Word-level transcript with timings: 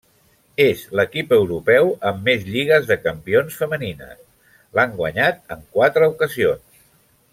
És 0.63 0.79
l'equip 0.99 1.35
europeu 1.35 1.91
amb 2.11 2.25
més 2.29 2.47
Lligues 2.55 2.89
de 2.93 2.97
Campions 3.03 3.59
femenines: 3.61 4.25
l'han 4.79 4.97
guanyat 5.03 5.55
en 5.57 5.63
quatre 5.77 6.09
ocasions. 6.15 6.83